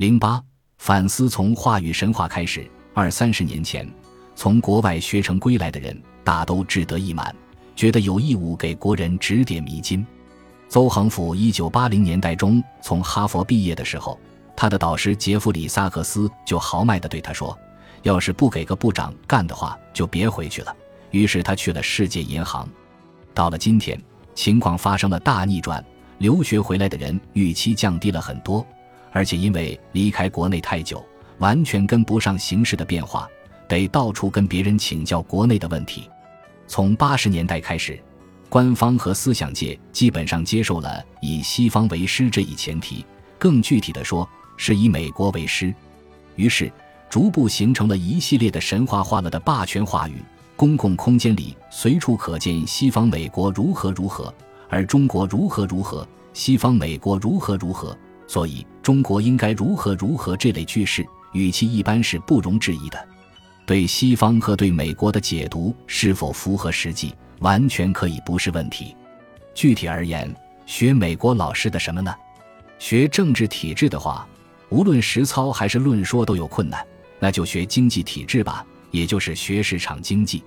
[0.00, 0.42] 零八
[0.78, 2.66] 反思从话语神话开始。
[2.94, 3.86] 二三十年前，
[4.34, 7.36] 从国外学成归来的人大都志得意满，
[7.76, 10.02] 觉得有义务给国人指点迷津。
[10.70, 14.18] 邹恒甫一九八零年代中从哈佛毕业的时候，
[14.56, 17.54] 他的导师杰弗里·萨克斯就豪迈地对他说
[18.02, 20.74] ：“要是不给个部长干的话，就别回去了。”
[21.12, 22.66] 于是他去了世界银行。
[23.34, 24.02] 到了今天，
[24.34, 25.84] 情况发生了大逆转，
[26.16, 28.66] 留学回来的人预期降低了很多，
[29.12, 31.04] 而且因为离开国内太久。
[31.40, 33.26] 完全跟不上形势的变化，
[33.66, 36.06] 得到处跟别人请教国内的问题。
[36.66, 37.98] 从八十年代开始，
[38.50, 43.06] 官方和思想界基本上接受了以西方为师这一前提，
[43.38, 44.28] 更具体的说，
[44.58, 45.74] 是以美国为师。
[46.36, 46.70] 于是，
[47.08, 50.22] 逐步形成了一系列的神话化了的霸权话语。
[50.56, 54.32] 公共空间里随处可见西方美国如何如何，
[54.68, 57.96] 而中国如何如何，西方美国如何如何，
[58.28, 61.06] 所以中国应该如何如何这类句式。
[61.30, 63.08] 语气一般是不容置疑的，
[63.64, 68.96] 对西方和对美国的解读是否符合实际，完全可以不是问题。
[69.54, 70.34] 具体而言，
[70.66, 72.12] 学美国老师的什么呢？
[72.80, 74.26] 学政治体制的话，
[74.70, 76.84] 无论实操还是论说都有困难，
[77.20, 80.42] 那就学经济体制吧，也就是学市场经济。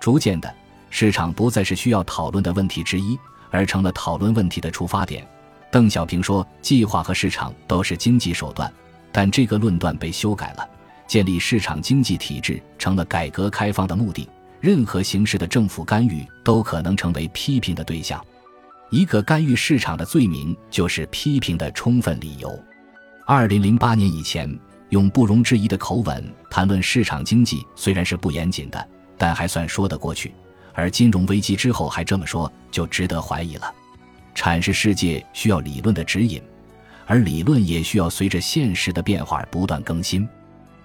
[0.00, 0.50] 逐渐的，
[0.88, 3.18] 市场不再是需要讨论的问题之一，
[3.50, 5.28] 而成了讨论问题的出发点。
[5.74, 8.72] 邓小平说：“计划和市场都是经济手段。”
[9.10, 10.64] 但这个论断被修改了，
[11.04, 14.28] 建立市场经济体制成了改革开放的目的。
[14.60, 18.24] 任何形式的政府干预都可能成为批评的对象。
[18.88, 22.56] 一个干预市场的罪名就是批评的充分理由。
[23.26, 24.48] 二零零八年以前，
[24.90, 28.88] 用不容置疑的口吻谈论市场经济，虽然是不严谨的，
[29.18, 30.32] 但还算说得过去。
[30.72, 33.74] 而金融危机之后还这么说，就值得怀疑了。
[34.34, 36.42] 阐释世界需要理论的指引。
[37.06, 40.26] 而理论也需要随着现实的变化而不断更新，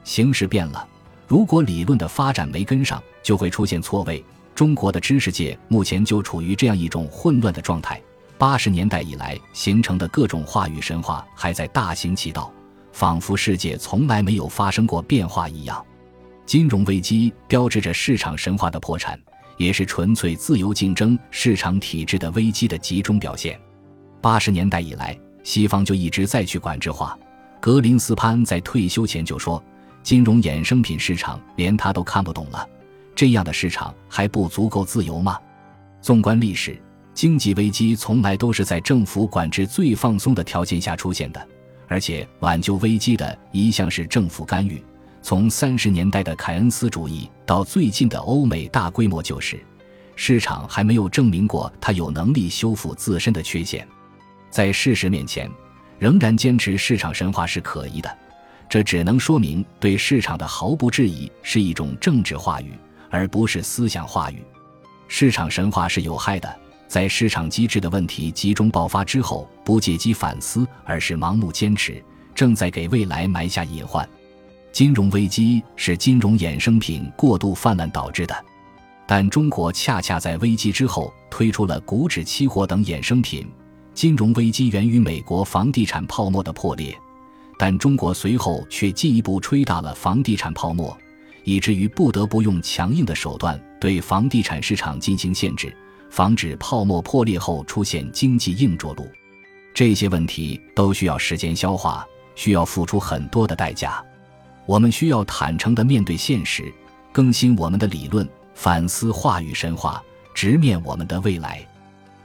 [0.03, 0.85] 形势变了，
[1.27, 4.23] 如果理论的发展没跟上，就会出现错位。
[4.53, 8.01] 中国的知识界目前就处于这样一种混乱的状态。
[8.37, 12.51] 八十年代以来形成的各种话语神话还在大行其道，
[12.91, 15.81] 仿佛世界从来没有发生过变化一样。
[16.45, 19.17] 金融危机标志着市场神话的破产，
[19.59, 23.61] 也是纯粹自由竞争市场体制的危机的集中表现。
[24.19, 25.15] 八十年代以来。
[25.41, 27.17] 西方就一直在去管制化。
[27.59, 29.63] 格林斯潘在退休前就说
[30.03, 32.67] ：“金融衍生品市场连他都看不懂了，
[33.15, 35.39] 这样的市场还不足够自由吗？”
[36.01, 36.79] 纵观历史，
[37.13, 41.47] 经济危机从来都是在政府管制最放松的条件下出现的，
[41.87, 44.83] 而且挽救危机的一向是政府干预。
[45.21, 49.59] 从三十年代的凯恩斯主义到最近的欧美大规模救市，
[50.15, 53.87] 市场还没有证明过它有能力修复自身的缺陷。
[54.49, 55.49] 在事实面前，
[55.99, 58.17] 仍然坚持市场神话是可疑的，
[58.67, 62.73] 这只能说明对市场的毫不质疑是一种政治话语，
[63.09, 64.41] 而不是思想话语。
[65.07, 72.03] 市场神话是有害的，在市场机制的问题集中爆发之后，不借机反思，而是盲目坚持，
[72.33, 74.07] 正在给未来埋下隐患。
[74.71, 78.45] 金融危机是金融衍生品过度泛滥导致的，
[79.07, 83.47] 但中国恰恰在危机之后推出了股指期货等衍生品。
[83.93, 86.97] 金融危机源于美国房地产泡沫的破裂，
[87.57, 90.97] 但中国随后却进一步吹大了房地产泡沫，
[91.43, 95.75] 以至于不得不用强硬的手段对房地产市场进行限制，
[96.09, 99.05] 防止泡沫破裂后出现经济硬着陆。
[99.73, 104.01] 这些问题都需要时间消化，需要付出很多的代价。
[104.69, 106.71] 我们需要坦诚地面对现实，
[107.11, 109.99] 更新我们的理论，反思话语神话，
[110.31, 111.67] 直面我们的未来。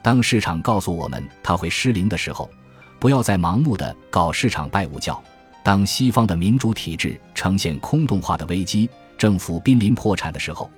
[0.03, 2.50] 当市场告诉我们它会失灵的时候，
[2.99, 5.19] 不要再盲目的搞市场拜物教。
[5.62, 10.71] 当西方的民主体制呈现空洞化的危机，政府濒临破产的时候，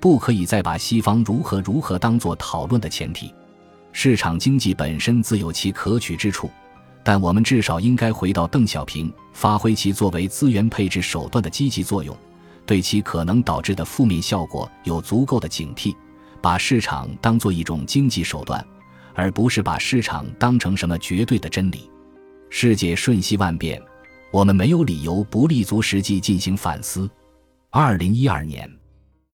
[0.00, 3.32] 不可以再把西方如何如何当做讨论的前提。
[3.92, 6.50] 市场经济本身自有其可取之处，
[7.04, 12.16] 但我们至少应该回到邓小平，发挥其作为资源配置手段的积极作用，
[12.64, 15.94] 对其可能导致的负面效果有足够的警惕。
[16.40, 18.64] 把市场当做一种经济手段，
[19.14, 21.88] 而不是把市场当成什么绝对的真理。
[22.50, 23.80] 世界瞬息万变，
[24.32, 27.08] 我们没有理由不立足实际进行反思。
[27.70, 28.81] 二零一二年。